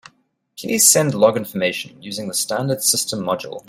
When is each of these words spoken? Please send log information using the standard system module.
Please 0.57 0.89
send 0.89 1.13
log 1.13 1.37
information 1.37 2.01
using 2.01 2.27
the 2.27 2.33
standard 2.33 2.81
system 2.81 3.19
module. 3.19 3.59